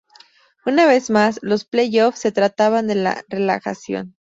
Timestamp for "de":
2.87-2.95